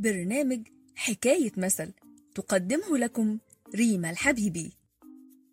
[0.00, 1.92] برنامج حكاية مثل
[2.34, 3.38] تقدمه لكم
[3.74, 4.72] ريما الحبيبي.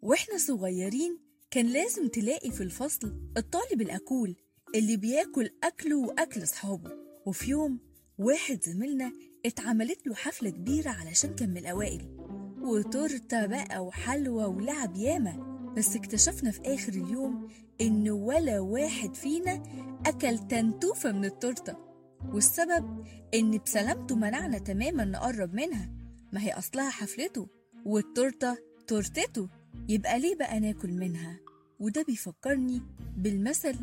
[0.01, 1.19] وإحنا صغيرين
[1.51, 4.35] كان لازم تلاقي في الفصل الطالب الأكول
[4.75, 6.91] اللي بياكل أكله وأكل صحابه
[7.25, 7.79] وفي يوم
[8.17, 9.11] واحد زميلنا
[9.45, 12.17] اتعملت له حفلة كبيرة علشان كان من الأوائل.
[12.61, 15.57] وتورتة بقى وحلوى ولعب ياما.
[15.77, 17.47] بس اكتشفنا في آخر اليوم
[17.81, 19.63] إن ولا واحد فينا
[20.05, 21.86] أكل تنتوفة من التورتة.
[22.33, 25.89] والسبب إن بسلامته منعنا تماما نقرب منها.
[26.33, 27.47] ما هي أصلها حفلته
[27.85, 29.49] والتورتة تورتته.
[29.89, 31.39] يبقى ليه بقى ناكل منها؟
[31.79, 32.81] وده بيفكرني
[33.17, 33.75] بالمثل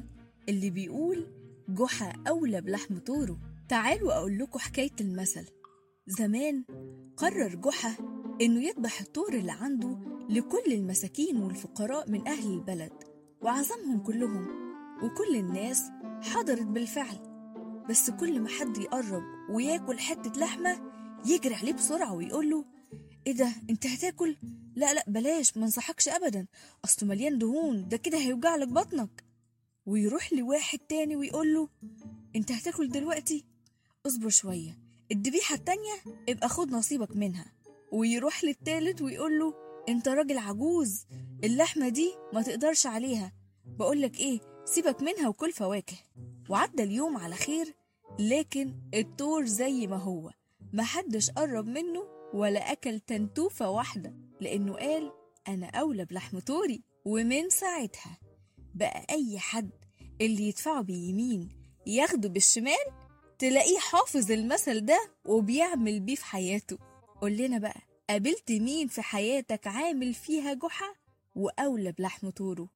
[0.48, 1.26] اللي بيقول
[1.68, 3.38] جحا أولى بلحم طوره.
[3.68, 5.46] تعالوا أقول لكم حكاية المثل.
[6.06, 6.64] زمان
[7.16, 7.94] قرر جحا
[8.40, 9.98] إنه يذبح الطور اللي عنده
[10.28, 12.92] لكل المساكين والفقراء من أهل البلد
[13.42, 14.46] وعزمهم كلهم
[15.02, 15.82] وكل الناس
[16.22, 17.33] حضرت بالفعل.
[17.90, 20.80] بس كل ما حد يقرب وياكل حتة لحمة
[21.26, 22.64] يجري عليه بسرعة ويقول له
[23.26, 24.36] إيه ده أنت هتاكل؟
[24.76, 26.46] لا لا بلاش ما انصحكش ابدا
[26.84, 29.24] اصله مليان دهون ده كده هيوجع لك بطنك.
[29.86, 31.68] ويروح لواحد تاني ويقول له
[32.36, 33.44] أنت هتاكل دلوقتي؟
[34.06, 34.78] اصبر شوية
[35.12, 35.92] الذبيحة التانية
[36.28, 37.52] ابقى خد نصيبك منها.
[37.92, 39.54] ويروح للتالت ويقول له
[39.88, 41.06] أنت راجل عجوز
[41.44, 43.32] اللحمة دي ما تقدرش عليها
[43.66, 45.96] بقولك إيه سيبك منها وكل فواكه.
[46.48, 47.74] وعدى اليوم على خير
[48.18, 50.30] لكن الطور زي ما هو.
[50.72, 55.12] محدش قرب منه ولا أكل تنتوفة واحدة لأنه قال
[55.48, 58.18] أنا أولى بلحم طوري ومن ساعتها
[58.74, 59.70] بقى أي حد
[60.20, 61.48] اللي يدفعه بيمين
[61.86, 62.84] ياخده بالشمال
[63.38, 66.78] تلاقيه حافظ المثل ده وبيعمل بيه في حياته.
[67.20, 67.80] قول لنا بقى
[68.10, 70.94] قابلت مين في حياتك عامل فيها جحا
[71.34, 72.68] وأولى بلحم طوره؟